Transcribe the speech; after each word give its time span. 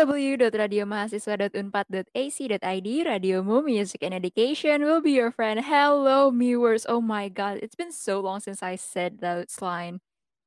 www.radiomahasiswa.unpad.ac.id 0.00 2.88
Radiomu 3.04 3.64
Music 3.64 4.02
and 4.02 4.14
Education 4.14 4.82
will 4.82 5.00
be 5.02 5.12
your 5.12 5.30
friend. 5.30 5.60
Hello, 5.60 6.30
viewers. 6.30 6.86
Oh 6.88 7.00
my 7.02 7.28
god, 7.28 7.58
it's 7.62 7.74
been 7.74 7.92
so 7.92 8.18
long 8.20 8.40
since 8.40 8.62
I 8.62 8.76
said 8.76 9.18
that 9.20 9.48
line. 9.60 10.00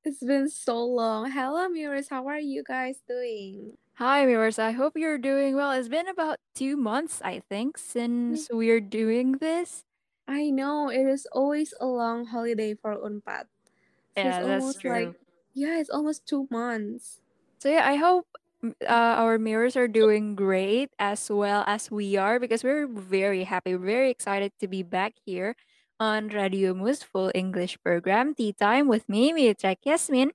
It's 0.04 0.24
been 0.26 0.50
so 0.50 0.84
long. 0.84 1.30
Hello, 1.32 1.70
viewers. 1.70 2.10
How 2.10 2.26
are 2.28 2.40
you 2.40 2.64
guys 2.66 2.98
doing? 3.08 3.78
Hi, 4.02 4.26
viewers. 4.26 4.58
I 4.58 4.72
hope 4.72 4.98
you're 4.98 5.20
doing 5.22 5.56
well. 5.56 5.72
It's 5.72 5.88
been 5.88 6.08
about 6.08 6.40
two 6.56 6.76
months, 6.76 7.22
I 7.24 7.44
think, 7.48 7.78
since 7.78 8.48
we're 8.52 8.82
doing 8.82 9.34
this. 9.34 9.84
I 10.28 10.50
know 10.50 10.90
it 10.90 11.06
is 11.06 11.28
always 11.32 11.76
a 11.80 11.86
long 11.86 12.26
holiday 12.26 12.74
for 12.74 12.96
Unpad. 12.98 13.46
So 14.18 14.18
Yeah, 14.18 14.38
it's 14.42 14.48
that's 14.48 14.62
almost 14.62 14.82
true. 14.82 14.92
like 14.92 15.14
yeah, 15.54 15.78
it's 15.80 15.92
almost 15.92 16.26
two 16.26 16.48
months. 16.50 17.22
So 17.60 17.70
yeah, 17.70 17.88
I 17.88 17.96
hope 17.96 18.26
uh, 18.64 19.16
our 19.20 19.38
mirrors 19.38 19.76
are 19.76 19.88
doing 19.88 20.36
great 20.36 20.90
as 21.00 21.30
well 21.30 21.64
as 21.68 21.92
we 21.92 22.16
are 22.16 22.40
because 22.40 22.64
we're 22.64 22.88
very 22.88 23.44
happy, 23.44 23.74
very 23.74 24.10
excited 24.10 24.52
to 24.60 24.68
be 24.68 24.84
back 24.84 25.14
here 25.26 25.56
on 26.00 26.30
Radio 26.30 26.74
Mu's 26.74 27.04
Full 27.04 27.32
English 27.36 27.78
program, 27.84 28.34
Tea 28.36 28.54
Time 28.54 28.88
with 28.88 29.08
me, 29.08 29.34
Mitra 29.34 29.76
Yasmin. 29.84 30.32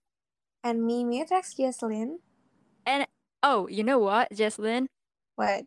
And 0.63 0.85
me, 0.85 1.05
Matrix 1.05 1.55
Jesslyn. 1.55 2.19
And 2.85 3.07
oh, 3.43 3.69
you 3.69 3.85
know 3.85 3.99
what, 3.99 4.31
Jesslyn? 4.33 4.87
What? 5.37 5.65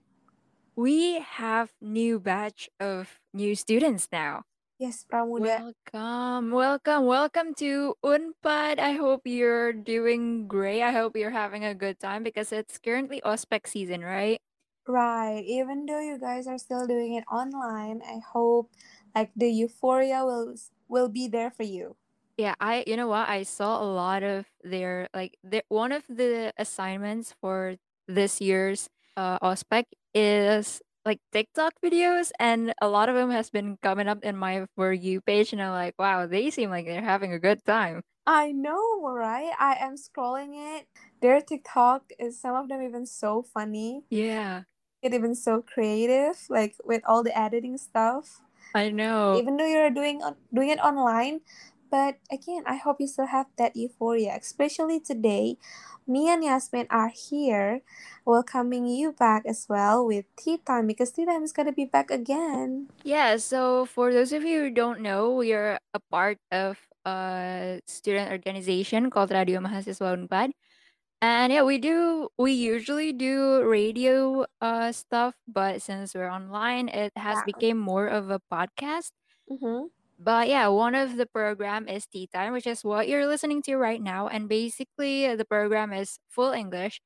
We 0.75 1.19
have 1.19 1.71
new 1.81 2.19
batch 2.19 2.69
of 2.79 3.19
new 3.33 3.55
students 3.55 4.07
now. 4.11 4.43
Yes, 4.81 5.05
Pramuda. 5.05 5.69
Welcome, 5.93 6.49
welcome, 6.49 7.05
welcome 7.05 7.53
to 7.61 7.93
Unpad. 8.01 8.81
I 8.81 8.97
hope 8.97 9.29
you're 9.29 9.73
doing 9.73 10.47
great. 10.47 10.81
I 10.81 10.89
hope 10.89 11.15
you're 11.15 11.29
having 11.29 11.63
a 11.63 11.77
good 11.77 11.99
time 11.99 12.23
because 12.25 12.51
it's 12.51 12.79
currently 12.81 13.21
OSPEK 13.21 13.67
season, 13.69 14.01
right? 14.01 14.41
Right. 14.87 15.45
Even 15.45 15.85
though 15.85 16.01
you 16.01 16.17
guys 16.17 16.47
are 16.47 16.57
still 16.57 16.87
doing 16.87 17.13
it 17.13 17.25
online, 17.31 18.01
I 18.01 18.25
hope 18.25 18.73
like 19.13 19.29
the 19.37 19.53
euphoria 19.53 20.25
will 20.25 20.57
will 20.89 21.09
be 21.09 21.27
there 21.29 21.51
for 21.53 21.61
you. 21.61 21.95
Yeah, 22.37 22.55
I 22.59 22.83
you 22.87 22.97
know 22.97 23.07
what? 23.07 23.29
I 23.29 23.43
saw 23.43 23.77
a 23.77 23.85
lot 23.85 24.23
of 24.23 24.49
their 24.65 25.09
like 25.13 25.37
their 25.43 25.61
one 25.69 25.91
of 25.93 26.01
the 26.09 26.53
assignments 26.57 27.35
for 27.39 27.77
this 28.07 28.41
year's 28.41 28.89
uh 29.15 29.37
OSPEK 29.45 29.85
is 30.17 30.81
like 31.05 31.19
TikTok 31.31 31.73
videos 31.83 32.31
and 32.39 32.73
a 32.81 32.87
lot 32.87 33.09
of 33.09 33.15
them 33.15 33.31
has 33.31 33.49
been 33.49 33.77
coming 33.81 34.07
up 34.07 34.23
in 34.23 34.37
my 34.37 34.65
for 34.75 34.93
you 34.93 35.21
page 35.21 35.53
and 35.53 35.61
I'm 35.61 35.71
like, 35.71 35.95
wow, 35.97 36.27
they 36.27 36.49
seem 36.49 36.69
like 36.69 36.85
they're 36.85 37.01
having 37.01 37.33
a 37.33 37.39
good 37.39 37.63
time. 37.65 38.01
I 38.25 38.51
know, 38.51 39.01
right? 39.01 39.51
I 39.59 39.77
am 39.79 39.95
scrolling 39.95 40.53
it. 40.53 40.87
Their 41.21 41.41
TikTok 41.41 42.11
is 42.19 42.39
some 42.39 42.55
of 42.55 42.69
them 42.69 42.81
even 42.81 43.05
so 43.05 43.41
funny. 43.41 44.03
Yeah. 44.09 44.63
It 45.01 45.13
even 45.13 45.33
so 45.33 45.63
creative, 45.63 46.37
like 46.49 46.75
with 46.85 47.01
all 47.05 47.23
the 47.23 47.37
editing 47.37 47.77
stuff. 47.77 48.41
I 48.75 48.89
know. 48.89 49.37
Even 49.37 49.57
though 49.57 49.65
you're 49.65 49.89
doing 49.89 50.21
doing 50.53 50.69
it 50.69 50.79
online, 50.79 51.41
but 51.91 52.17
again, 52.31 52.63
I 52.65 52.77
hope 52.77 52.97
you 52.99 53.07
still 53.07 53.27
have 53.27 53.47
that 53.57 53.75
euphoria, 53.75 54.37
especially 54.39 54.99
today. 54.99 55.57
Me 56.07 56.29
and 56.29 56.43
Yasmin 56.43 56.87
are 56.89 57.11
here 57.13 57.81
welcoming 58.25 58.87
you 58.87 59.11
back 59.13 59.43
as 59.45 59.67
well 59.69 60.05
with 60.05 60.25
Tea 60.37 60.57
Time 60.65 60.87
because 60.87 61.11
Tea 61.11 61.25
Time 61.25 61.43
is 61.43 61.53
going 61.53 61.67
to 61.67 61.73
be 61.75 61.85
back 61.85 62.09
again. 62.11 62.89
Yeah, 63.03 63.37
so 63.37 63.85
for 63.85 64.13
those 64.13 64.31
of 64.33 64.43
you 64.43 64.61
who 64.61 64.69
don't 64.71 65.01
know, 65.01 65.31
we 65.33 65.53
are 65.53 65.79
a 65.93 65.99
part 66.11 66.37
of 66.51 66.77
a 67.05 67.81
student 67.87 68.31
organization 68.31 69.09
called 69.09 69.31
Radio 69.31 69.59
Mahasiswa 69.59 70.15
Unpad. 70.27 70.51
And 71.21 71.53
yeah, 71.53 71.63
we 71.63 71.77
do 71.79 72.29
we 72.37 72.51
usually 72.53 73.11
do 73.13 73.63
radio 73.65 74.45
uh 74.61 74.91
stuff, 74.91 75.35
but 75.47 75.81
since 75.81 76.13
we're 76.15 76.29
online, 76.29 76.89
it 76.89 77.11
has 77.17 77.41
Yeah. 77.41 77.45
become 77.45 77.77
more 77.79 78.07
of 78.07 78.29
a 78.29 78.39
podcast. 78.51 79.11
Mm-hmm. 79.49 79.87
But 80.21 80.49
yeah, 80.49 80.67
one 80.67 80.93
of 80.93 81.17
the 81.17 81.25
program 81.25 81.89
is 81.89 82.05
Tea 82.05 82.29
Time, 82.29 82.53
which 82.53 82.67
is 82.67 82.83
what 82.85 83.09
you're 83.09 83.25
listening 83.25 83.63
to 83.63 83.75
right 83.77 84.01
now. 84.01 84.27
And 84.27 84.47
basically, 84.47 85.25
uh, 85.25 85.35
the 85.35 85.45
program 85.45 85.91
is 85.91 86.19
full 86.29 86.51
English. 86.51 87.01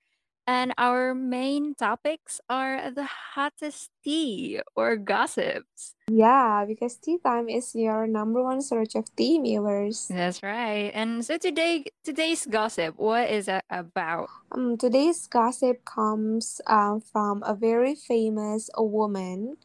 And 0.45 0.75
our 0.77 1.15
main 1.15 1.73
topics 1.73 2.39
are 2.49 2.91
the 2.91 3.07
hottest 3.33 3.89
tea 4.03 4.59
or 4.75 4.95
gossips. 4.97 5.95
Yeah, 6.11 6.65
because 6.67 6.97
Tea 6.97 7.17
Time 7.17 7.49
is 7.49 7.73
your 7.73 8.05
number 8.05 8.43
one 8.43 8.61
source 8.61 8.93
of 8.93 9.07
tea 9.15 9.39
viewers. 9.39 10.11
That's 10.11 10.43
right. 10.43 10.91
And 10.93 11.25
so 11.25 11.39
today, 11.39 11.85
today's 12.03 12.45
gossip, 12.45 12.99
what 12.99 13.31
is 13.31 13.47
it 13.47 13.63
about? 13.71 14.27
Um, 14.51 14.77
today's 14.77 15.25
gossip 15.25 15.83
comes 15.85 16.61
um, 16.67 17.01
from 17.01 17.41
a 17.41 17.55
very 17.55 17.95
famous 17.95 18.69
woman 18.77 19.57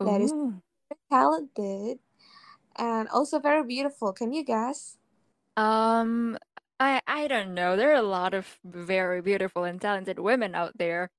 that 0.00 0.20
is 0.20 0.32
Ooh. 0.32 0.60
very 0.90 1.00
talented 1.08 1.98
and 2.78 3.08
also 3.08 3.38
very 3.38 3.64
beautiful. 3.64 4.12
Can 4.12 4.32
you 4.32 4.44
guess? 4.44 4.96
Um, 5.56 6.38
I 6.80 7.00
I 7.06 7.28
don't 7.28 7.54
know. 7.54 7.76
There 7.76 7.90
are 7.90 8.00
a 8.00 8.02
lot 8.02 8.34
of 8.34 8.58
very 8.64 9.20
beautiful 9.20 9.64
and 9.64 9.80
talented 9.80 10.18
women 10.18 10.54
out 10.54 10.78
there. 10.78 11.10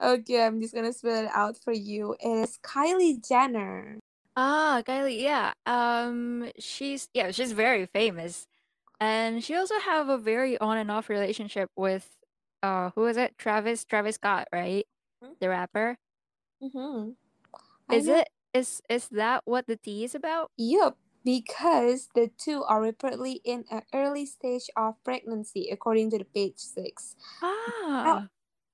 Okay, 0.00 0.44
I'm 0.44 0.60
just 0.60 0.74
gonna 0.74 0.92
spell 0.92 1.24
it 1.24 1.30
out 1.34 1.56
for 1.56 1.72
you. 1.72 2.16
It 2.20 2.28
is 2.28 2.58
Kylie 2.62 3.26
Jenner. 3.26 3.98
Ah, 4.36 4.82
Kylie, 4.86 5.20
yeah. 5.20 5.52
Um, 5.66 6.50
she's 6.58 7.08
yeah, 7.12 7.30
she's 7.30 7.52
very 7.52 7.86
famous, 7.86 8.46
and 9.00 9.44
she 9.44 9.54
also 9.54 9.78
have 9.80 10.08
a 10.08 10.18
very 10.18 10.58
on 10.58 10.78
and 10.78 10.90
off 10.90 11.08
relationship 11.08 11.70
with 11.76 12.08
uh, 12.62 12.90
who 12.94 13.06
is 13.06 13.16
it? 13.16 13.36
Travis 13.38 13.84
Travis 13.84 14.16
Scott, 14.16 14.48
right? 14.52 14.86
Hmm? 15.22 15.32
The 15.40 15.48
rapper. 15.48 15.98
Mm-hmm. 16.62 17.10
Is 17.94 18.08
it 18.08 18.28
is 18.54 18.82
is 18.88 19.08
that 19.08 19.42
what 19.44 19.66
the 19.66 19.76
tea 19.76 20.04
is 20.04 20.14
about? 20.14 20.50
Yup, 20.56 20.96
because 21.24 22.08
the 22.14 22.30
two 22.38 22.62
are 22.64 22.80
reportedly 22.80 23.40
in 23.44 23.64
an 23.70 23.82
early 23.94 24.26
stage 24.26 24.68
of 24.76 24.94
pregnancy, 25.04 25.68
according 25.72 26.10
to 26.10 26.18
the 26.18 26.24
page 26.24 26.58
six. 26.58 27.16
Ah. 27.42 28.28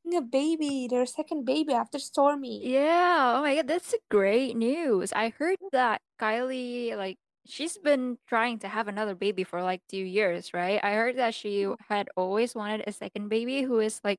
A 0.08 0.22
baby, 0.22 0.88
their 0.88 1.04
second 1.04 1.44
baby 1.44 1.74
after 1.74 1.98
Stormi. 1.98 2.60
Yeah. 2.62 3.34
Oh 3.36 3.42
my 3.42 3.56
god, 3.56 3.68
that's 3.68 3.94
great 4.08 4.56
news. 4.56 5.12
I 5.12 5.28
heard 5.36 5.58
that 5.72 6.00
Kylie 6.18 6.96
like 6.96 7.18
she's 7.46 7.76
been 7.76 8.16
trying 8.26 8.58
to 8.60 8.68
have 8.68 8.88
another 8.88 9.14
baby 9.14 9.44
for 9.44 9.62
like 9.62 9.82
2 9.88 9.98
years, 9.98 10.54
right? 10.54 10.80
I 10.82 10.92
heard 10.92 11.16
that 11.18 11.34
she 11.34 11.68
had 11.88 12.08
always 12.16 12.54
wanted 12.54 12.84
a 12.86 12.92
second 12.92 13.28
baby 13.28 13.62
who 13.62 13.80
is 13.80 14.00
like 14.02 14.18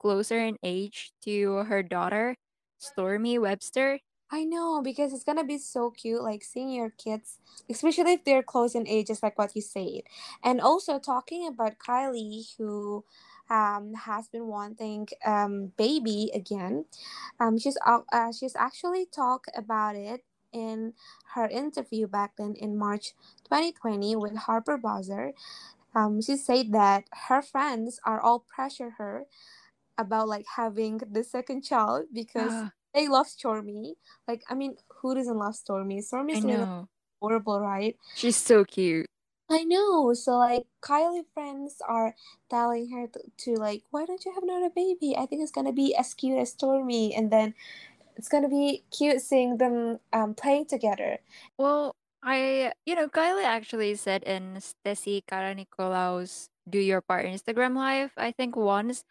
closer 0.00 0.38
in 0.38 0.56
age 0.62 1.12
to 1.24 1.64
her 1.64 1.82
daughter, 1.82 2.36
Stormi 2.80 3.40
Webster. 3.40 4.00
I 4.32 4.44
know 4.44 4.80
because 4.82 5.12
it's 5.12 5.24
gonna 5.24 5.44
be 5.44 5.58
so 5.58 5.90
cute, 5.90 6.22
like 6.22 6.42
seeing 6.42 6.70
your 6.70 6.90
kids, 6.90 7.38
especially 7.70 8.14
if 8.14 8.24
they're 8.24 8.42
close 8.42 8.74
in 8.74 8.88
age, 8.88 9.08
just 9.08 9.22
like 9.22 9.38
what 9.38 9.54
you 9.54 9.62
said. 9.62 10.02
And 10.42 10.60
also 10.60 10.98
talking 10.98 11.46
about 11.46 11.78
Kylie, 11.78 12.56
who 12.58 13.04
um, 13.50 13.94
has 13.94 14.28
been 14.28 14.46
wanting 14.48 15.08
um, 15.26 15.72
baby 15.76 16.30
again. 16.34 16.86
Um, 17.40 17.58
she's 17.58 17.78
uh, 17.86 18.32
she's 18.32 18.56
actually 18.56 19.06
talked 19.06 19.50
about 19.56 19.96
it 19.96 20.24
in 20.52 20.94
her 21.34 21.46
interview 21.48 22.06
back 22.06 22.34
then 22.38 22.54
in 22.56 22.78
March 22.78 23.12
2020 23.44 24.16
with 24.16 24.36
Harper 24.36 24.78
Bazaar. 24.78 25.32
Um, 25.94 26.22
she 26.22 26.36
said 26.36 26.72
that 26.72 27.04
her 27.28 27.42
friends 27.42 28.00
are 28.06 28.20
all 28.20 28.40
pressure 28.40 28.90
her 28.98 29.26
about 29.98 30.28
like 30.28 30.46
having 30.56 30.98
the 30.98 31.24
second 31.24 31.62
child 31.62 32.06
because 32.12 32.64
Ah, 32.64 32.72
they 32.94 33.08
love 33.08 33.26
Stormi. 33.26 33.94
Like, 34.28 34.42
I 34.48 34.54
mean, 34.54 34.76
who 35.00 35.14
doesn't 35.14 35.36
love 35.36 35.54
Stormi? 35.54 35.98
Stormi's 35.98 36.44
know. 36.44 36.88
adorable, 37.20 37.60
right? 37.60 37.96
She's 38.14 38.36
so 38.36 38.64
cute. 38.64 39.06
I 39.50 39.64
know. 39.64 40.14
So 40.14 40.38
like 40.38 40.64
Kylie 40.80 41.24
friends 41.34 41.76
are 41.86 42.14
telling 42.48 42.90
her 42.90 43.06
to, 43.08 43.20
to 43.44 43.60
like, 43.60 43.82
why 43.90 44.06
don't 44.06 44.24
you 44.24 44.32
have 44.32 44.42
another 44.42 44.70
baby? 44.74 45.14
I 45.16 45.26
think 45.26 45.42
it's 45.42 45.52
gonna 45.52 45.72
be 45.72 45.94
as 45.94 46.14
cute 46.14 46.38
as 46.38 46.54
Stormi, 46.54 47.12
and 47.16 47.30
then 47.30 47.54
it's 48.16 48.28
gonna 48.28 48.48
be 48.48 48.84
cute 48.96 49.20
seeing 49.20 49.58
them 49.58 49.98
um 50.12 50.34
playing 50.34 50.66
together. 50.66 51.18
Well, 51.58 51.96
I 52.22 52.72
you 52.86 52.94
know, 52.94 53.08
Kylie 53.08 53.44
actually 53.44 53.94
said 53.96 54.22
in 54.22 54.60
Stacey 54.60 55.22
Karanikolaou's 55.28 56.48
Do 56.68 56.78
Your 56.78 57.02
Part 57.02 57.26
Instagram 57.26 57.76
live, 57.76 58.12
I 58.16 58.32
think 58.32 58.56
once, 58.56 59.04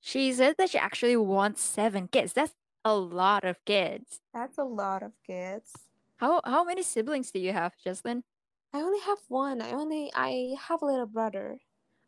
she 0.00 0.32
said 0.32 0.56
that 0.58 0.70
she 0.70 0.78
actually 0.78 1.16
wants 1.16 1.62
seven 1.62 2.08
kids. 2.08 2.32
That's 2.32 2.54
a 2.84 2.94
lot 2.94 3.44
of 3.44 3.64
kids. 3.64 4.20
That's 4.32 4.58
a 4.58 4.64
lot 4.64 5.02
of 5.02 5.12
kids. 5.22 5.90
How 6.18 6.40
how 6.44 6.62
many 6.64 6.82
siblings 6.82 7.30
do 7.32 7.40
you 7.40 7.52
have, 7.52 7.74
Jesslyn? 7.76 8.22
I 8.72 8.80
only 8.80 8.98
have 9.00 9.20
one. 9.28 9.60
I 9.60 9.70
only 9.72 10.12
I 10.14 10.56
have 10.68 10.82
a 10.82 10.86
little 10.86 11.06
brother. 11.06 11.60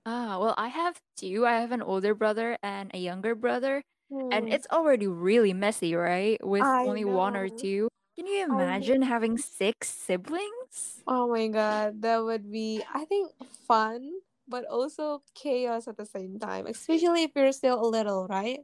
Ah, 0.06 0.38
well, 0.38 0.54
I 0.56 0.69
have 0.69 1.00
two. 1.16 1.46
I 1.46 1.60
have 1.60 1.72
an 1.72 1.82
older 1.82 2.14
brother 2.14 2.58
and 2.62 2.90
a 2.94 2.98
younger 2.98 3.34
brother, 3.34 3.82
and 4.30 4.46
Hmm. 4.46 4.52
it's 4.52 4.66
already 4.70 5.06
really 5.06 5.52
messy, 5.52 5.94
right? 5.94 6.44
With 6.44 6.66
I 6.66 6.84
only 6.84 7.04
one 7.04 7.36
or 7.36 7.48
two. 7.48 7.88
Can 8.16 8.26
you 8.26 8.44
know. 8.48 8.48
imagine 8.54 9.02
having 9.02 9.38
six 9.38 9.88
siblings? 9.88 11.04
Oh 11.06 11.28
my 11.28 11.48
god, 11.48 12.02
that 12.02 12.22
would 12.24 12.50
be 12.50 12.84
I 12.92 13.04
think 13.06 13.32
fun, 13.66 14.12
but 14.48 14.64
also 14.66 15.22
chaos 15.34 15.88
at 15.88 15.96
the 15.96 16.06
same 16.06 16.38
time, 16.38 16.66
especially 16.66 17.24
if 17.24 17.32
you're 17.34 17.52
still 17.52 17.80
a 17.80 17.86
little, 17.88 18.26
right? 18.28 18.60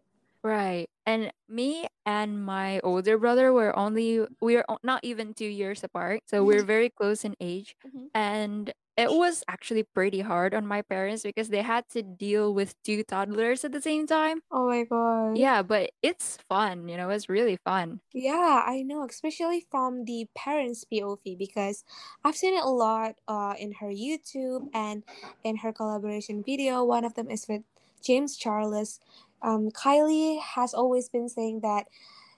Right. 0.48 0.88
And 1.04 1.32
me 1.48 1.88
and 2.06 2.44
my 2.44 2.80
older 2.80 3.18
brother 3.18 3.52
were 3.52 3.76
only 3.76 4.26
we're 4.40 4.64
o- 4.68 4.78
not 4.82 5.02
even 5.04 5.34
2 5.34 5.46
years 5.48 5.82
apart. 5.82 6.22
So 6.26 6.44
we're 6.44 6.62
very 6.64 6.90
close 6.90 7.24
in 7.24 7.34
age. 7.40 7.74
mhm. 7.84 8.08
And 8.14 8.72
it 8.96 9.10
was 9.10 9.42
actually 9.48 9.82
pretty 9.84 10.20
hard 10.20 10.54
on 10.54 10.66
my 10.66 10.82
parents 10.82 11.22
because 11.22 11.48
they 11.50 11.62
had 11.62 11.88
to 11.90 12.02
deal 12.02 12.54
with 12.54 12.74
two 12.84 13.02
toddlers 13.04 13.64
at 13.64 13.72
the 13.72 13.82
same 13.82 14.06
time. 14.06 14.42
Oh 14.50 14.66
my 14.68 14.84
god. 14.84 15.36
Yeah, 15.36 15.62
but 15.62 15.92
it's 16.02 16.38
fun, 16.48 16.88
you 16.88 16.96
know, 16.96 17.10
it's 17.10 17.28
really 17.28 17.58
fun. 17.64 18.00
Yeah, 18.12 18.64
I 18.66 18.82
know, 18.82 19.04
especially 19.04 19.60
from 19.70 20.04
the 20.04 20.28
parents' 20.34 20.84
POV 20.84 21.34
because 21.36 21.84
I've 22.24 22.36
seen 22.36 22.54
it 22.54 22.64
a 22.64 22.68
lot 22.70 23.16
uh, 23.28 23.54
in 23.58 23.72
her 23.84 23.88
YouTube 23.92 24.70
and 24.72 25.04
in 25.44 25.56
her 25.58 25.72
collaboration 25.72 26.42
video. 26.42 26.84
One 26.84 27.04
of 27.04 27.14
them 27.14 27.30
is 27.30 27.46
with 27.48 27.64
James 28.02 28.36
Charles. 28.36 29.00
Um, 29.43 29.70
Kylie 29.70 30.40
has 30.40 30.75
always 30.75 31.08
been 31.08 31.29
saying 31.29 31.61
that 31.61 31.87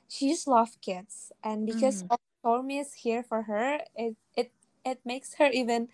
she 0.09 0.29
just 0.31 0.49
loves 0.49 0.77
kids, 0.83 1.33
and 1.45 1.67
because 1.67 2.05
Mhm. 2.05 2.11
Stormi 2.45 2.81
is 2.81 2.95
here 2.95 3.23
for 3.23 3.43
her, 3.45 3.81
it 3.95 4.17
it 4.37 4.53
it 4.85 5.01
makes 5.05 5.35
her 5.35 5.49
even 5.51 5.89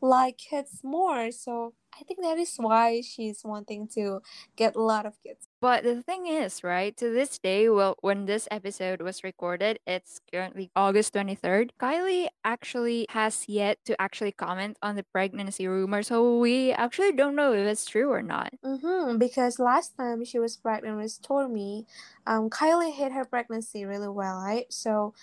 like 0.00 0.38
kids 0.38 0.80
more. 0.84 1.30
So 1.32 1.74
I 1.98 2.04
think 2.04 2.20
that 2.22 2.38
is 2.38 2.54
why 2.56 3.00
she's 3.02 3.42
wanting 3.44 3.88
to 3.94 4.20
get 4.56 4.76
a 4.76 4.82
lot 4.82 5.06
of 5.06 5.20
kids. 5.22 5.48
But 5.62 5.84
the 5.84 6.02
thing 6.02 6.26
is, 6.26 6.64
right, 6.64 6.90
to 6.96 7.14
this 7.14 7.38
day, 7.38 7.68
well, 7.68 7.94
when 8.00 8.26
this 8.26 8.48
episode 8.50 9.00
was 9.00 9.22
recorded, 9.22 9.78
it's 9.86 10.18
currently 10.26 10.72
August 10.74 11.14
23rd. 11.14 11.70
Kylie 11.78 12.26
actually 12.44 13.06
has 13.10 13.48
yet 13.48 13.78
to 13.84 13.94
actually 14.02 14.32
comment 14.32 14.76
on 14.82 14.96
the 14.96 15.04
pregnancy 15.04 15.68
rumor, 15.68 16.02
so 16.02 16.36
we 16.40 16.72
actually 16.72 17.12
don't 17.12 17.36
know 17.36 17.52
if 17.52 17.64
it's 17.64 17.86
true 17.86 18.10
or 18.10 18.22
not. 18.22 18.50
Mm-hmm, 18.64 19.18
because 19.18 19.60
last 19.60 19.96
time 19.96 20.24
she 20.24 20.40
was 20.40 20.56
pregnant 20.56 20.96
with 20.96 21.22
Stormi, 21.22 21.86
um, 22.26 22.50
Kylie 22.50 22.92
hid 22.92 23.12
her 23.12 23.24
pregnancy 23.24 23.84
really 23.84 24.08
well, 24.08 24.42
right? 24.42 24.66
So, 24.68 25.14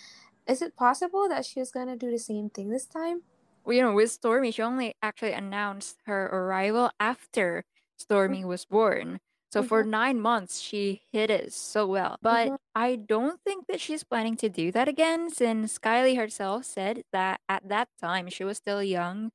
is 0.47 0.62
it 0.62 0.77
possible 0.77 1.27
that 1.27 1.45
she's 1.45 1.69
gonna 1.69 1.97
do 1.97 2.09
the 2.09 2.18
same 2.18 2.50
thing 2.50 2.69
this 2.69 2.85
time? 2.85 3.24
Well, 3.65 3.75
you 3.75 3.81
know, 3.81 3.92
with 3.92 4.18
Stormi, 4.18 4.53
she 4.53 4.62
only 4.62 4.95
actually 5.03 5.33
announced 5.33 5.97
her 6.06 6.27
arrival 6.27 6.92
after 6.97 7.65
Stormi 8.00 8.45
was 8.45 8.63
born. 8.63 9.19
So 9.49 9.63
for 9.63 9.83
Mm-hmm, 9.83 9.83
nine 9.83 10.19
months, 10.21 10.59
she 10.59 11.01
hid 11.11 11.29
it 11.31 11.53
so 11.53 11.87
well. 11.87 12.17
But 12.21 12.51
mm-hmm, 12.51 12.55
I 12.75 12.95
don't 12.95 13.39
think 13.43 13.67
that 13.67 13.81
she's 13.81 14.03
planning 14.03 14.35
to 14.37 14.49
do 14.49 14.71
that 14.71 14.87
again, 14.87 15.29
since 15.31 15.77
Kylie 15.79 16.17
herself 16.17 16.65
said 16.65 17.03
that 17.11 17.41
at 17.49 17.67
that 17.69 17.89
time 17.99 18.29
she 18.29 18.43
was 18.43 18.57
still 18.57 18.83
young 18.83 19.31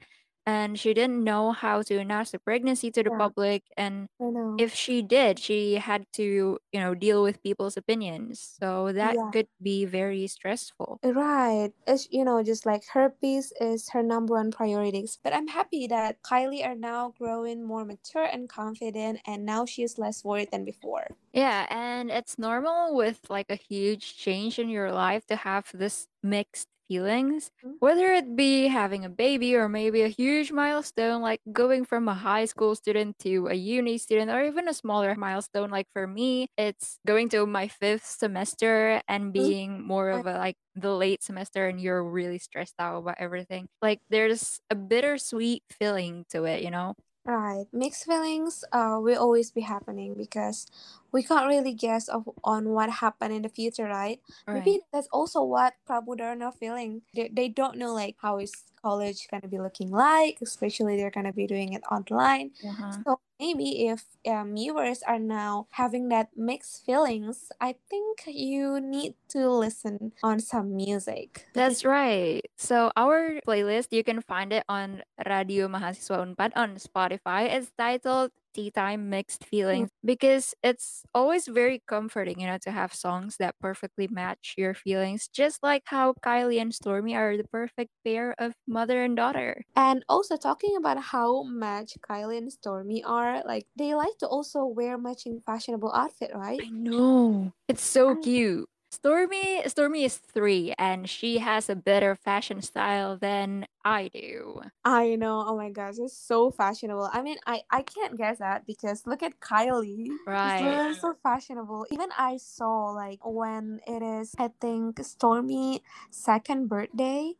and 0.46 0.78
she 0.78 0.94
didn't 0.94 1.24
know 1.24 1.52
how 1.52 1.82
to 1.82 1.96
announce 1.98 2.30
the 2.32 2.38
pregnancy 2.38 2.90
to 2.92 3.02
the 3.02 3.10
yeah, 3.10 3.18
public. 3.18 3.64
And 3.76 4.08
if 4.56 4.74
she 4.74 5.02
did, 5.02 5.38
she 5.38 5.74
had 5.76 6.06
to, 6.14 6.58
you 6.72 6.80
know, 6.80 6.94
deal 6.94 7.22
with 7.22 7.42
people's 7.42 7.76
opinions. 7.76 8.40
So 8.60 8.92
that 8.92 9.18
Yeah, 9.18 9.32
could 9.32 9.48
be 9.62 9.84
very 9.84 10.26
stressful. 10.26 11.00
right. 11.04 11.72
It's, 11.86 12.08
you 12.10 12.24
know, 12.24 12.42
just 12.42 12.66
like 12.66 12.84
her 12.94 13.08
peace 13.10 13.52
is 13.60 13.90
her 13.90 14.02
number 14.02 14.34
one 14.34 14.50
priorities. 14.50 15.18
But 15.22 15.32
I'm 15.34 15.46
happy 15.48 15.86
that 15.86 16.22
Kylie 16.22 16.66
are 16.66 16.74
now 16.74 17.10
growing 17.10 17.62
more 17.62 17.84
mature 17.84 18.24
and 18.24 18.48
confident, 18.48 19.20
and 19.26 19.44
now 19.46 19.66
she 19.66 19.82
is 19.84 19.98
less 19.98 20.24
worried 20.24 20.50
than 20.50 20.64
before. 20.64 21.08
Yeah, 21.32 21.66
and 21.68 22.10
it's 22.10 22.38
normal 22.38 22.94
with 22.94 23.28
like 23.28 23.50
a 23.50 23.56
huge 23.56 24.16
change 24.16 24.58
in 24.58 24.68
your 24.68 24.92
life 24.92 25.26
to 25.26 25.36
have 25.36 25.70
this 25.74 26.08
mixed 26.22 26.68
feelings, 26.88 27.50
Mhm. 27.62 27.78
whether 27.80 28.12
it 28.12 28.34
be 28.36 28.68
having 28.68 29.04
a 29.04 29.10
baby 29.10 29.54
or 29.56 29.68
maybe 29.68 30.02
a 30.02 30.08
huge 30.08 30.52
milestone 30.52 31.20
like 31.20 31.40
going 31.52 31.84
from 31.84 32.08
a 32.08 32.14
high 32.14 32.44
school 32.46 32.74
student 32.74 33.18
to 33.18 33.48
a 33.48 33.54
uni 33.54 33.98
student 33.98 34.30
or 34.30 34.42
even 34.44 34.68
a 34.68 34.74
smaller 34.74 35.14
milestone 35.16 35.70
like 35.70 35.86
for 35.92 36.06
me, 36.06 36.48
it's 36.56 36.98
going 37.06 37.28
to 37.30 37.46
my 37.46 37.68
5th 37.68 38.06
semester 38.06 39.02
and 39.08 39.32
being 39.32 39.82
more 39.86 40.10
of 40.10 40.26
a 40.26 40.34
like 40.34 40.56
the 40.74 40.94
late 40.94 41.22
semester 41.22 41.68
and 41.68 41.80
you're 41.80 42.02
really 42.04 42.38
stressed 42.38 42.74
out 42.78 42.98
about 42.98 43.16
everything. 43.18 43.68
Like 43.82 44.00
there's 44.08 44.60
a 44.70 44.74
bittersweet 44.74 45.62
feeling 45.70 46.24
to 46.30 46.44
it, 46.44 46.62
you 46.62 46.70
know? 46.70 46.94
Right. 47.26 47.64
Mixed 47.72 48.04
feelings 48.04 48.64
uh, 48.70 48.98
will 49.00 49.18
always 49.18 49.50
be 49.50 49.62
happening 49.62 50.12
because 50.14 50.66
we 51.10 51.22
can't 51.22 51.48
really 51.48 51.72
guess 51.72 52.06
of, 52.08 52.28
on 52.44 52.68
what 52.68 52.90
happened 53.00 53.32
in 53.32 53.40
the 53.42 53.48
future, 53.48 53.84
right? 53.86 54.20
Right. 54.46 54.62
Maybe 54.64 54.80
that's 54.92 55.08
also 55.10 55.42
what 55.42 55.72
Pramuda 55.88 56.38
are 56.42 56.52
feeling. 56.52 57.00
They, 57.14 57.30
they 57.32 57.48
don't 57.48 57.78
know 57.78 57.94
like 57.94 58.16
how 58.20 58.38
is 58.40 58.52
college 58.82 59.26
gonna 59.30 59.48
be 59.48 59.58
looking 59.58 59.90
like, 59.90 60.36
especially 60.42 60.98
they're 60.98 61.10
gonna 61.10 61.32
be 61.32 61.46
doing 61.46 61.72
it 61.72 61.82
online. 61.90 62.50
Uh-huh. 62.62 62.92
So 63.06 63.20
maybe 63.44 63.92
if 63.92 64.08
um, 64.24 64.56
viewers 64.56 65.04
are 65.04 65.20
now 65.20 65.68
having 65.76 66.08
that 66.08 66.32
mixed 66.32 66.80
feelings, 66.88 67.52
I 67.60 67.76
think 67.90 68.24
you 68.24 68.80
need 68.80 69.20
to 69.36 69.52
listen 69.52 70.16
on 70.24 70.40
some 70.40 70.72
music. 70.72 71.44
That's 71.52 71.84
right. 71.84 72.40
So 72.56 72.88
our 72.96 73.44
playlist, 73.46 73.92
you 73.92 74.00
can 74.00 74.24
find 74.24 74.52
it 74.52 74.64
on 74.68 75.04
Radio 75.20 75.68
Mahasiswa 75.68 76.24
Unpad 76.24 76.56
on 76.56 76.80
Spotify. 76.80 77.52
It's 77.52 77.68
titled 77.76 78.32
Tea 78.54 78.70
Time 78.70 79.10
Mixed 79.10 79.42
mm. 79.42 79.48
Feelings 79.48 79.90
because 80.04 80.54
it's 80.62 81.02
always 81.14 81.46
very 81.48 81.82
comforting, 81.86 82.40
you 82.40 82.46
know, 82.46 82.58
to 82.62 82.70
have 82.70 82.94
songs 82.94 83.36
that 83.38 83.56
perfectly 83.60 84.08
match 84.08 84.54
your 84.56 84.74
feelings, 84.74 85.28
just 85.28 85.62
like 85.62 85.82
how 85.86 86.14
Kylie 86.24 86.60
and 86.60 86.72
Stormi 86.72 87.14
are 87.14 87.36
the 87.36 87.44
perfect 87.44 87.90
pair 88.04 88.34
of 88.38 88.54
mother 88.66 89.02
and 89.02 89.16
daughter. 89.16 89.64
And 89.76 90.04
also 90.08 90.36
talking 90.36 90.76
about 90.76 90.98
how 91.02 91.42
much 91.42 91.94
Kylie 92.08 92.38
and 92.38 92.50
Stormi 92.50 93.02
are, 93.04 93.42
like 93.44 93.66
they 93.76 93.94
like 93.94 94.16
to 94.20 94.26
also 94.26 94.64
wear 94.64 94.96
matching 94.96 95.42
fashionable 95.44 95.92
outfit, 95.92 96.30
right? 96.34 96.60
I 96.62 96.70
know. 96.70 97.52
It's 97.68 97.84
so 97.84 98.12
I, 98.12 98.14
cute. 98.22 98.68
Stormi 98.94 99.64
Stormi 99.66 100.04
is 100.04 100.16
3 100.16 100.74
and 100.78 101.10
she 101.10 101.38
has 101.38 101.68
a 101.68 101.74
better 101.74 102.14
fashion 102.14 102.62
style 102.62 103.16
than 103.16 103.66
I 103.84 104.08
do. 104.08 104.62
I 104.84 105.16
know. 105.16 105.44
Oh 105.46 105.56
my 105.56 105.70
gosh, 105.70 105.96
it's 105.98 106.16
so 106.16 106.50
fashionable. 106.50 107.10
I 107.12 107.22
mean, 107.22 107.38
I 107.46 107.62
I 107.70 107.82
can't 107.82 108.16
guess 108.16 108.38
that 108.38 108.66
because 108.66 109.06
look 109.06 109.22
at 109.22 109.40
Kylie. 109.40 110.10
Right. 110.26 110.62
literally 110.62 110.94
so 110.94 111.14
fashionable. 111.22 111.86
Even 111.90 112.10
I 112.16 112.36
saw 112.38 112.90
like 112.92 113.18
when 113.24 113.80
it 113.86 114.02
is, 114.02 114.34
I 114.38 114.50
think 114.60 114.96
Stormi 115.02 115.80
second 116.10 116.68
birthday. 116.68 117.34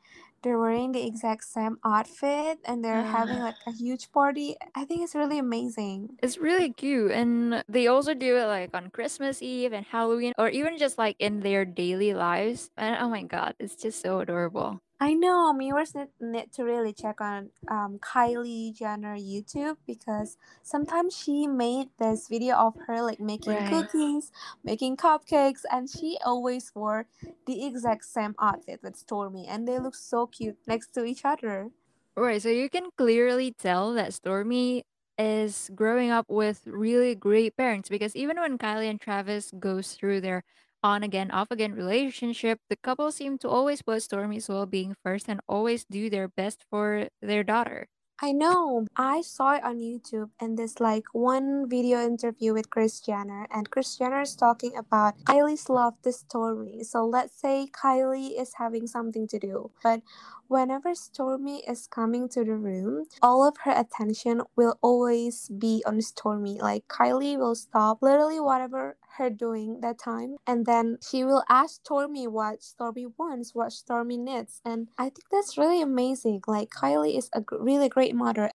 They're 0.45 0.61
wearing 0.61 0.93
the 0.93 1.07
exact 1.07 1.45
same 1.45 1.79
outfit 1.85 2.61
and 2.65 2.85
they're 2.85 3.03
having 3.03 3.41
like 3.41 3.57
a 3.67 3.73
huge 3.73 4.13
party. 4.13 4.57
I 4.77 4.85
think 4.85 5.03
it's 5.03 5.17
really 5.17 5.41
amazing. 5.41 6.21
It's 6.23 6.39
really 6.39 6.73
cute, 6.73 7.11
and 7.13 7.63
they 7.69 7.87
also 7.87 8.15
do 8.15 8.37
it 8.39 8.47
like 8.47 8.71
on 8.75 8.91
Christmas 8.91 9.43
Eve 9.43 9.73
and 9.73 9.85
Halloween, 9.85 10.33
or 10.39 10.49
even 10.49 10.79
just 10.79 10.97
like 10.99 11.17
in 11.19 11.41
their 11.41 11.65
daily 11.67 12.15
lives. 12.15 12.71
And 12.77 12.97
oh 12.99 13.11
my 13.11 13.23
god, 13.25 13.55
it's 13.59 13.77
just 13.77 14.01
so 14.01 14.21
adorable. 14.21 14.81
I 15.01 15.13
know 15.13 15.53
viewers 15.59 15.95
need, 15.95 16.09
need 16.21 16.53
to 16.53 16.65
really 16.65 16.93
check 16.93 17.21
on 17.21 17.51
um, 17.69 17.99
Kylie 17.99 18.75
Jenner 18.75 19.17
YouTube 19.17 19.77
because 19.87 20.39
sometimes 20.63 21.17
she 21.17 21.47
made 21.47 21.89
this 21.99 22.29
video 22.29 22.57
of 22.57 22.75
her 22.87 23.03
like 23.03 23.21
making 23.21 23.53
Right. 23.55 23.69
cookies, 23.69 24.33
making 24.63 24.97
cupcakes, 24.97 25.65
and 25.71 25.91
she 25.91 26.17
always 26.25 26.73
wore 26.75 27.07
the 27.47 27.67
exact 27.67 28.05
same 28.05 28.35
outfit 28.41 28.81
with 28.83 28.95
Stormi, 28.97 29.47
and 29.49 29.67
they 29.69 29.79
look 29.79 29.95
so 29.95 30.27
cute 30.27 30.59
next 30.67 30.95
to 30.95 31.05
each 31.05 31.25
other. 31.25 31.71
Right, 32.17 32.41
so 32.41 32.49
you 32.49 32.71
can 32.71 32.91
clearly 32.97 33.53
tell 33.53 33.93
that 33.95 34.11
Stormi 34.13 34.83
is 35.19 35.71
growing 35.75 36.11
up 36.11 36.27
with 36.29 36.63
really 36.67 37.15
great 37.15 37.57
parents 37.57 37.89
because 37.89 38.15
even 38.17 38.39
when 38.41 38.59
Kylie 38.59 38.89
and 38.91 39.01
Travis 39.01 39.53
goes 39.59 39.95
through 39.95 40.21
their 40.21 40.45
on 40.85 41.03
again, 41.03 41.31
off 41.33 41.51
again 41.51 41.73
relationship, 41.73 42.61
the 42.69 42.77
couple 42.77 43.11
seem 43.11 43.39
to 43.39 43.49
always 43.49 43.81
put 43.81 44.03
Stormi's 44.03 44.49
well 44.49 44.67
being 44.67 44.95
first 45.03 45.29
and 45.29 45.41
always 45.49 45.85
do 45.87 46.11
their 46.11 46.29
best 46.29 46.65
for 46.71 47.09
their 47.23 47.43
daughter. 47.43 47.89
I 48.23 48.31
know. 48.31 48.87
I 48.97 49.23
saw 49.23 49.55
it 49.57 49.65
on 49.65 49.81
YouTube 49.81 50.31
and 50.39 50.57
this 50.57 50.79
like 50.79 51.05
one 51.13 51.69
video 51.69 51.99
interview 52.01 52.55
with 52.55 52.71
Kris 52.71 53.01
Jenner 53.01 53.49
and 53.51 53.69
Kris 53.69 53.99
Jenner 53.99 54.23
is 54.23 54.37
talking 54.37 54.77
about 54.77 55.19
Kylie's 55.25 55.69
love 55.69 55.95
to 56.03 56.11
Stormi. 56.11 56.85
So 56.87 57.05
let's 57.05 57.35
say 57.35 57.67
Kylie 57.73 58.41
is 58.41 58.55
having 58.55 58.87
something 58.87 59.27
to 59.29 59.39
do, 59.41 59.73
but 59.83 60.03
whenever 60.47 60.91
Stormi 60.91 61.69
is 61.69 61.89
coming 61.89 62.29
to 62.31 62.45
the 62.45 62.55
room, 62.55 63.07
all 63.21 63.47
of 63.47 63.57
her 63.65 63.73
attention 63.73 64.43
will 64.55 64.79
always 64.81 65.49
be 65.49 65.83
on 65.85 65.99
Stormi. 65.99 66.63
Like 66.63 66.87
Kylie 66.87 67.37
will 67.37 67.57
stop 67.57 67.99
literally 68.01 68.39
whatever 68.39 68.97
her 69.19 69.31
doing 69.31 69.81
that 69.81 69.99
time 69.99 70.37
and 70.47 70.67
then 70.67 70.99
she 71.03 71.25
will 71.25 71.45
ask 71.49 71.83
Stormi 71.85 72.29
what 72.29 72.61
Stormi 72.61 73.13
wants, 73.19 73.55
what 73.55 73.69
Stormi 73.71 74.19
needs. 74.19 74.61
And 74.65 74.89
I 74.99 75.05
think 75.05 75.25
that's 75.31 75.57
really 75.59 75.81
amazing. 75.83 76.43
Like 76.47 76.71
Kylie 76.71 77.17
is 77.19 77.31
a 77.35 77.43
really 77.53 77.89
great 77.89 78.15
mother. 78.15 78.51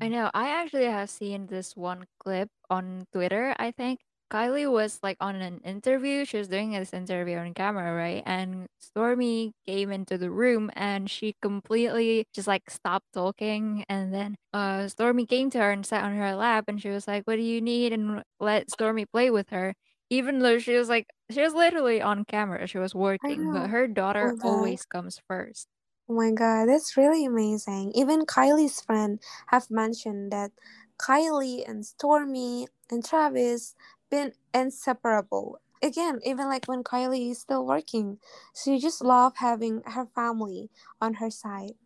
I 0.00 0.08
know. 0.08 0.30
I 0.34 0.48
actually 0.48 0.84
have 0.86 1.10
seen 1.10 1.46
this 1.46 1.76
one 1.76 2.04
clip 2.18 2.48
on 2.70 3.06
Twitter, 3.12 3.54
I 3.58 3.70
think. 3.70 4.00
Kylie 4.32 4.70
was 4.70 5.00
like 5.02 5.16
on 5.20 5.34
an 5.36 5.58
interview. 5.64 6.24
She 6.24 6.38
was 6.38 6.46
doing 6.48 6.70
this 6.70 6.92
interview 6.94 7.36
on 7.36 7.52
camera, 7.52 7.92
right? 7.92 8.22
And 8.24 8.68
Stormi 8.80 9.52
came 9.66 9.90
into 9.90 10.16
the 10.18 10.30
room 10.30 10.70
and 10.74 11.10
she 11.10 11.34
completely 11.42 12.26
just 12.32 12.46
like 12.46 12.70
stopped 12.70 13.06
talking. 13.12 13.84
And 13.88 14.14
then 14.14 14.36
uh 14.52 14.86
Stormi 14.86 15.28
came 15.28 15.50
to 15.50 15.58
her 15.58 15.72
and 15.72 15.84
sat 15.84 16.04
on 16.04 16.14
her 16.16 16.34
lap 16.36 16.66
and 16.68 16.80
she 16.80 16.90
was 16.90 17.08
like, 17.08 17.24
What 17.26 17.36
do 17.36 17.42
you 17.42 17.60
need? 17.60 17.92
And 17.92 18.22
let 18.38 18.68
Stormi 18.68 19.04
play 19.10 19.30
with 19.30 19.50
her. 19.50 19.74
Even 20.10 20.40
though 20.40 20.58
she 20.58 20.76
was 20.76 20.88
like 20.88 21.08
she 21.30 21.40
was 21.40 21.54
literally 21.54 22.02
on 22.02 22.24
camera, 22.24 22.66
she 22.66 22.78
was 22.78 22.94
working, 22.94 23.50
but 23.50 23.70
her 23.70 23.86
Oh 24.20 24.28
daughter 24.28 24.34
god. 24.36 24.78
always 24.78 24.84
comes 24.84 25.20
first. 25.28 25.68
Oh 26.08 26.14
my 26.14 26.30
god, 26.32 26.66
that's 26.68 26.94
really 26.96 27.24
amazing. 27.24 27.92
Even 27.94 28.26
Kylie's 28.26 28.82
friend 28.82 29.18
have 29.46 29.70
mentioned 29.70 30.30
that 30.30 30.52
Kylie 30.98 31.66
and 31.66 31.84
Stormi 31.84 32.66
and 32.90 33.02
Travis 33.02 33.74
been 34.10 34.34
inseparable. 34.52 35.58
Again, 35.82 36.20
even 36.22 36.48
like 36.48 36.66
when 36.66 36.84
Kylie 36.84 37.30
is 37.30 37.40
still 37.40 37.64
working, 37.64 38.20
she 38.54 38.78
just 38.78 39.02
love 39.02 39.36
having 39.36 39.82
her 39.86 40.04
family 40.04 40.70
on 41.00 41.14
her 41.14 41.30
side. 41.30 41.76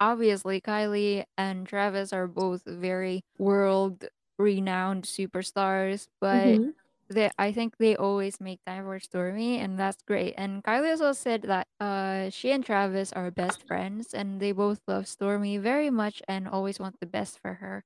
Obviously, 0.00 0.60
Kylie 0.60 1.24
and 1.38 1.66
Travis 1.66 2.12
are 2.12 2.26
both 2.26 2.62
very 2.66 3.22
world 3.38 4.04
renowned 4.38 5.04
superstars, 5.04 6.08
but 6.20 6.60
Mm-hmm. 6.60 6.74
They 7.08 7.30
I 7.38 7.52
think 7.52 7.76
they 7.78 7.96
always 7.96 8.40
make 8.40 8.60
time 8.66 8.84
for 8.84 8.98
Stormi 8.98 9.56
and 9.58 9.78
that's 9.78 10.02
great. 10.02 10.34
And 10.36 10.62
Kylie 10.64 10.90
also 10.90 11.12
said 11.12 11.42
that 11.42 11.68
uh 11.80 12.30
she 12.30 12.50
and 12.52 12.64
Travis 12.64 13.12
are 13.12 13.30
best 13.30 13.64
friends 13.66 14.12
and 14.14 14.40
they 14.40 14.52
both 14.52 14.80
love 14.88 15.04
Stormi 15.06 15.60
very 15.60 15.90
much 15.90 16.22
and 16.28 16.48
always 16.48 16.78
want 16.80 17.00
the 17.00 17.06
best 17.06 17.38
for 17.40 17.54
her. 17.54 17.84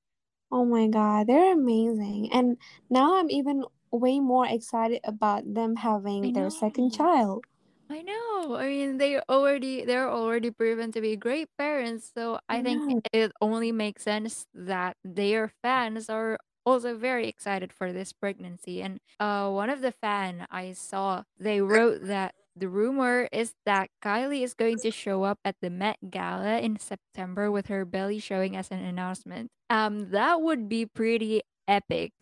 Oh 0.53 0.67
my 0.67 0.89
god, 0.89 1.27
they're 1.27 1.55
amazing. 1.55 2.31
And 2.33 2.59
now 2.91 3.19
I'm 3.19 3.31
even 3.31 3.65
way 3.91 4.21
more 4.21 4.47
excited 4.47 5.01
about 5.05 5.55
them 5.55 5.77
having 5.77 6.33
their 6.35 6.51
second 6.51 6.91
child. 6.93 7.45
I 7.91 8.03
know. 8.03 8.57
I 8.57 8.67
mean, 8.69 8.99
they 8.99 9.19
already 9.31 9.85
they're 9.85 10.11
already 10.11 10.51
proven 10.51 10.93
to 10.93 11.01
be 11.01 11.17
great 11.17 11.49
parents, 11.57 12.13
so 12.15 12.39
I 12.49 12.61
I 12.61 12.79
think 12.81 13.09
it 13.13 13.33
only 13.41 13.73
makes 13.73 14.03
sense 14.03 14.47
that 14.53 14.97
their 15.05 15.49
fans 15.63 16.11
are 16.11 16.39
also 16.69 16.97
very 16.97 17.29
excited 17.29 17.73
for 17.73 17.93
this 17.93 18.13
pregnancy. 18.13 18.83
And 18.83 19.01
uh 19.21 19.51
one 19.51 19.71
of 19.71 19.81
the 19.81 19.93
fan 19.93 20.47
I 20.51 20.73
saw, 20.73 21.25
they 21.39 21.61
wrote 21.61 22.03
that 22.05 22.35
the 22.57 22.69
rumor 22.69 23.29
is 23.33 23.55
that 23.65 23.91
Kylie 24.03 24.43
is 24.43 24.55
going 24.55 24.79
to 24.81 24.91
show 24.91 25.23
up 25.23 25.39
at 25.45 25.57
the 25.63 25.71
Met 25.71 26.11
Gala 26.11 26.59
in 26.59 26.79
September 26.79 27.51
with 27.51 27.69
her 27.69 27.85
belly 27.85 28.19
showing 28.19 28.57
as 28.57 28.71
an 28.71 28.81
announcement. 28.85 29.51
Um 29.71 30.11
that 30.11 30.41
would 30.43 30.69
be 30.69 30.87
pretty 30.87 31.43
epic. 31.67 32.13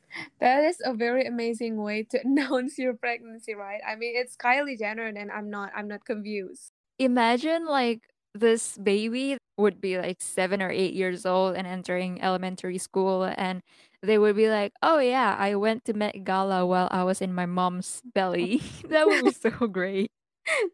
That 0.40 0.64
is 0.64 0.80
a 0.84 0.94
very 0.94 1.26
amazing 1.26 1.76
way 1.82 2.02
to 2.10 2.20
announce 2.24 2.78
your 2.78 2.94
pregnancy, 2.94 3.54
right? 3.54 3.80
I 3.86 3.96
mean, 3.96 4.14
it's 4.16 4.36
Kylie 4.36 4.78
Jenner, 4.78 5.04
and 5.06 5.30
I'm 5.30 5.50
not. 5.50 5.72
I'm 5.74 5.88
not 5.88 6.04
confused. 6.04 6.72
Imagine 6.98 7.66
like 7.66 8.00
this 8.40 8.76
baby 8.78 9.38
would 9.56 9.80
be 9.80 9.98
like 9.98 10.20
7 10.20 10.62
or 10.62 10.70
8 10.70 10.94
years 10.94 11.24
old 11.26 11.56
and 11.56 11.66
entering 11.66 12.20
elementary 12.22 12.78
school 12.78 13.24
and 13.24 13.62
they 14.02 14.18
would 14.18 14.36
be 14.36 14.48
like, 14.50 14.72
"Oh 14.82 14.98
yeah, 15.00 15.34
I 15.38 15.54
went 15.56 15.84
to 15.86 15.94
Met 15.94 16.22
Gala 16.24 16.64
while 16.66 16.88
I 16.92 17.02
was 17.04 17.20
in 17.20 17.34
my 17.34 17.46
mom's 17.46 18.02
belly." 18.04 18.60
That 18.88 19.06
would 19.08 19.24
be 19.24 19.32
so 19.32 19.50
great. 19.66 20.10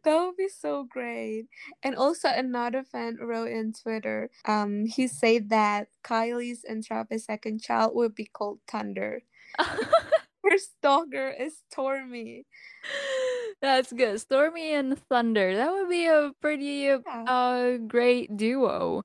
that 0.04 0.16
would 0.20 0.36
be 0.36 0.48
so 0.48 0.84
great. 0.84 1.46
And 1.82 1.96
also, 1.96 2.28
another 2.28 2.82
fan 2.84 3.16
wrote 3.20 3.48
in 3.50 3.72
Twitter. 3.72 4.30
Um, 4.44 4.86
he 4.86 5.06
said 5.08 5.48
that 5.50 5.88
Kylie's 6.04 6.64
and 6.64 6.84
Travis' 6.84 7.24
second 7.26 7.62
child 7.62 7.94
would 7.94 8.14
be 8.14 8.26
called 8.26 8.60
Thunder. 8.68 9.22
Her 9.58 10.58
stalker 10.58 11.30
is 11.30 11.62
Stormi. 11.72 12.44
That's 13.62 13.92
good. 13.92 14.16
Stormi 14.16 14.72
and 14.72 14.98
Thunder. 15.08 15.56
That 15.56 15.72
would 15.72 15.88
be 15.88 16.06
a 16.06 16.32
pretty 16.40 16.90
Yeah, 17.06 17.26
uh 17.26 17.76
great 17.78 18.36
duo. 18.36 19.02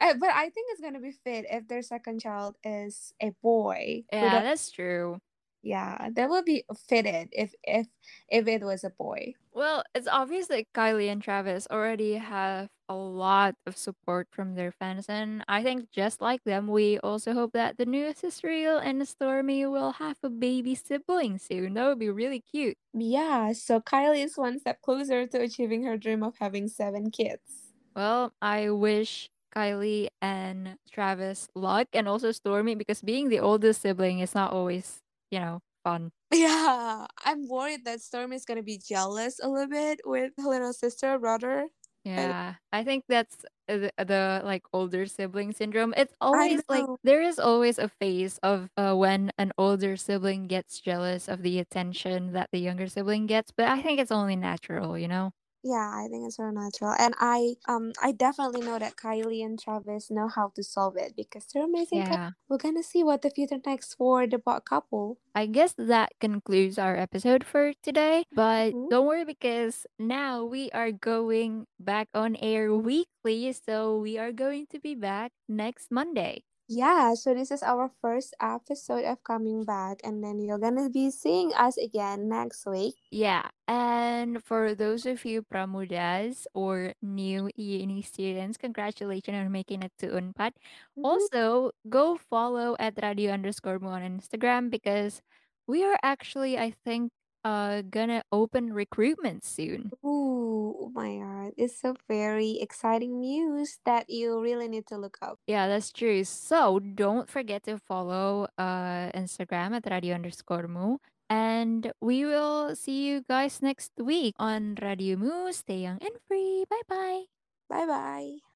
Uh, 0.00 0.14
but 0.20 0.30
I 0.30 0.50
think 0.50 0.68
it's 0.72 0.80
gonna 0.80 1.00
be 1.00 1.12
fit 1.12 1.46
if 1.50 1.68
their 1.68 1.82
second 1.82 2.20
child 2.20 2.56
is 2.64 3.12
a 3.20 3.30
boy 3.42 4.04
Yeah, 4.12 4.42
that's 4.42 4.70
true. 4.70 5.18
Yeah, 5.62 6.10
that 6.14 6.30
would 6.30 6.44
be 6.44 6.64
fitted 6.88 7.28
if 7.32 7.52
if 7.64 7.88
if 8.28 8.46
it 8.46 8.62
was 8.62 8.84
a 8.84 8.90
boy. 8.90 9.34
Well, 9.58 9.82
it's 9.92 10.06
obvious 10.06 10.46
that 10.54 10.66
Kylie 10.72 11.10
and 11.10 11.20
Travis 11.20 11.66
already 11.68 12.14
have 12.14 12.68
a 12.88 12.94
lot 12.94 13.56
of 13.66 13.76
support 13.76 14.28
from 14.30 14.54
their 14.54 14.70
fans, 14.70 15.06
and 15.08 15.44
I 15.48 15.64
think 15.64 15.90
just 15.90 16.20
like 16.20 16.44
them, 16.44 16.68
we 16.68 17.00
also 17.00 17.34
hope 17.34 17.54
that 17.54 17.76
the 17.76 17.84
newest 17.84 18.22
Israel 18.22 18.78
and 18.78 19.02
Stormi 19.02 19.68
will 19.68 19.98
have 19.98 20.16
a 20.22 20.30
baby 20.30 20.76
sibling 20.76 21.38
soon. 21.38 21.74
That 21.74 21.88
would 21.88 21.98
be 21.98 22.08
really 22.08 22.38
cute. 22.38 22.78
Yeah, 22.94 23.50
so 23.52 23.80
Kylie 23.80 24.22
is 24.22 24.38
one 24.38 24.60
step 24.60 24.80
closer 24.80 25.26
to 25.26 25.40
achieving 25.40 25.82
her 25.82 25.96
dream 25.96 26.22
of 26.22 26.38
having 26.38 26.68
seven 26.68 27.10
kids. 27.10 27.74
Well, 27.96 28.30
I 28.40 28.70
wish 28.70 29.28
Kylie 29.52 30.06
and 30.22 30.78
Travis 30.88 31.48
luck, 31.56 31.88
and 31.92 32.06
also 32.06 32.30
Stormi, 32.30 32.78
because 32.78 33.02
being 33.02 33.28
the 33.28 33.40
oldest 33.40 33.82
sibling 33.82 34.20
is 34.20 34.36
not 34.36 34.52
always, 34.52 35.02
you 35.32 35.40
know, 35.40 35.62
fun. 35.82 36.12
Yeah, 36.32 37.06
I'm 37.24 37.48
worried 37.48 37.84
that 37.84 38.00
Storm 38.02 38.32
is 38.32 38.44
gonna 38.44 38.62
be 38.62 38.78
jealous 38.78 39.38
a 39.40 39.48
little 39.48 39.68
bit 39.68 40.00
with 40.04 40.32
her 40.38 40.48
little 40.48 40.72
sister 40.72 41.18
brother. 41.18 41.68
Yeah, 42.04 42.54
I 42.72 42.84
think 42.84 43.04
that's 43.08 43.44
uh, 43.68 43.76
the, 43.78 43.92
the 43.98 44.40
like 44.44 44.64
older 44.72 45.04
sibling 45.06 45.52
syndrome. 45.52 45.92
It's 45.96 46.14
always 46.20 46.62
like 46.68 46.88
there 47.02 47.20
is 47.22 47.38
always 47.38 47.78
a 47.78 47.88
phase 47.88 48.38
of 48.42 48.70
uh, 48.76 48.94
when 48.94 49.30
an 49.36 49.52
older 49.58 49.96
sibling 49.96 50.46
gets 50.46 50.80
jealous 50.80 51.28
of 51.28 51.42
the 51.42 51.58
attention 51.58 52.32
that 52.32 52.50
the 52.52 52.58
younger 52.60 52.86
sibling 52.88 53.26
gets, 53.26 53.50
but 53.50 53.68
I 53.68 53.82
think 53.82 54.00
it's 54.00 54.12
only 54.12 54.36
natural, 54.36 54.96
you 54.96 55.08
know? 55.08 55.32
Yeah, 55.68 55.90
I 55.94 56.08
think 56.10 56.26
it's 56.26 56.36
very 56.38 56.52
natural. 56.52 56.94
And 56.98 57.14
I 57.20 57.56
um 57.68 57.92
I 58.02 58.12
definitely 58.12 58.62
know 58.62 58.78
that 58.78 58.96
Kylie 58.96 59.44
and 59.44 59.58
Travis 59.60 60.10
know 60.10 60.28
how 60.28 60.48
to 60.56 60.62
solve 60.64 60.96
it 60.96 61.14
because 61.16 61.46
they're 61.46 61.64
amazing 61.64 62.04
couple. 62.04 62.24
Yeah. 62.24 62.30
We're 62.48 62.58
gonna 62.58 62.82
see 62.82 63.04
what 63.04 63.22
the 63.22 63.30
future 63.30 63.60
next 63.64 63.94
for 63.94 64.26
the 64.26 64.38
bot 64.38 64.64
couple. 64.64 65.18
I 65.34 65.46
guess 65.46 65.74
that 65.78 66.12
concludes 66.20 66.78
our 66.78 66.96
episode 66.96 67.44
for 67.44 67.72
today, 67.82 68.24
but 68.34 68.74
Mhm. 68.74 68.88
don't 68.90 69.06
worry 69.06 69.24
because 69.24 69.86
now 69.98 70.44
we 70.44 70.70
are 70.72 70.90
going 70.92 71.66
back 71.78 72.08
on 72.14 72.36
air 72.36 72.74
weekly, 72.74 73.52
so 73.52 73.98
we 73.98 74.18
are 74.18 74.32
going 74.32 74.66
to 74.68 74.80
be 74.80 74.94
back 74.94 75.32
next 75.48 75.90
Monday. 75.90 76.42
Yeah, 76.68 77.14
so 77.14 77.34
this 77.34 77.50
is 77.50 77.64
our 77.64 77.88
first 77.88 78.32
episode 78.40 79.04
of 79.04 79.24
coming 79.24 79.64
back, 79.64 79.98
and 80.04 80.22
then 80.22 80.38
you're 80.38 80.58
gonna 80.60 80.88
be 80.88 81.10
seeing 81.10 81.52
us 81.52 81.76
again 81.76 82.28
next 82.28 82.64
week. 82.64 82.94
Yeah, 83.10 83.48
and 83.66 84.44
for 84.44 84.74
those 84.74 85.06
of 85.06 85.24
you 85.24 85.42
pramudas 85.42 86.44
or 86.52 86.92
new 87.00 87.48
uni 87.56 88.02
students, 88.02 88.58
congratulations 88.58 89.34
on 89.36 89.50
making 89.50 89.82
it 89.82 89.92
to 89.98 90.08
Unpad. 90.12 90.52
Mhm. 90.96 91.28
Also, 91.28 91.72
go 91.88 92.16
follow 92.18 92.76
at 92.78 93.00
radio 93.02 93.32
underscore 93.32 93.78
mo 93.78 93.88
on 93.96 94.02
Instagram 94.02 94.68
because 94.70 95.22
we 95.66 95.84
are 95.84 95.96
actually, 96.02 96.58
I 96.58 96.70
think, 96.84 97.12
uh 97.44 97.82
gonna 97.82 98.22
open 98.32 98.72
recruitment 98.72 99.44
soon. 99.44 99.90
Ooh, 100.04 100.74
oh 100.80 100.90
my 100.94 101.18
god, 101.18 101.52
it's 101.56 101.82
a 101.84 101.94
very 102.08 102.58
exciting 102.60 103.20
news 103.20 103.78
that 103.84 104.08
you 104.08 104.40
really 104.40 104.68
need 104.68 104.86
to 104.88 104.96
look 104.98 105.18
up. 105.22 105.38
Yeah, 105.46 105.68
that's 105.68 105.92
true. 105.92 106.24
So 106.24 106.78
don't 106.78 107.28
forget 107.28 107.64
to 107.64 107.78
follow 107.78 108.48
uh 108.58 109.10
Instagram 109.14 109.76
at 109.76 109.90
radio 109.90 110.14
underscore 110.14 110.68
mo. 110.68 110.98
And 111.30 111.92
we 112.00 112.24
will 112.24 112.74
see 112.74 113.04
you 113.06 113.20
guys 113.28 113.60
next 113.60 113.92
week 114.00 114.34
on 114.38 114.76
Radio 114.80 115.16
Mu. 115.16 115.52
Stay 115.52 115.84
young 115.84 115.98
and 116.00 116.16
free. 116.26 116.64
Bye 116.70 116.86
bye. 116.88 117.24
Bye 117.68 117.86
bye. 117.86 118.38